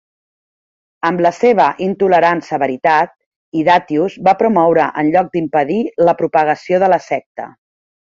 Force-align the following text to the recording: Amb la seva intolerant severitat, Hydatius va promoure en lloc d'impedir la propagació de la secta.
Amb 1.09 1.19
la 1.25 1.31
seva 1.39 1.65
intolerant 1.87 2.41
severitat, 2.47 3.13
Hydatius 3.59 4.15
va 4.29 4.33
promoure 4.43 4.87
en 5.03 5.13
lloc 5.17 5.29
d'impedir 5.37 5.79
la 6.09 6.17
propagació 6.23 6.81
de 6.87 6.91
la 6.95 7.01
secta. 7.11 7.47